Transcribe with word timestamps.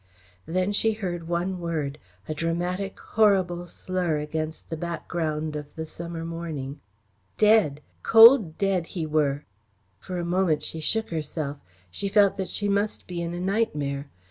Then 0.47 0.71
she 0.71 0.93
heard 0.93 1.27
one 1.27 1.59
word 1.59 1.99
a 2.27 2.33
dramatic, 2.33 2.99
horrible 2.99 3.67
slur 3.67 4.17
against 4.17 4.71
the 4.71 4.75
background 4.75 5.55
of 5.55 5.67
the 5.75 5.85
summer 5.85 6.25
morning. 6.25 6.79
"Dead! 7.37 7.81
Cold 8.01 8.57
dead 8.57 8.87
he 8.97 9.05
were!" 9.05 9.45
For 9.99 10.17
a 10.17 10.25
moment 10.25 10.63
she 10.63 10.79
shook 10.79 11.09
herself. 11.11 11.57
She 11.91 12.09
felt 12.09 12.37
that 12.37 12.49
she 12.49 12.67
must 12.67 13.05
be 13.05 13.21
in 13.21 13.35
a 13.35 13.39
nightmare. 13.39 14.09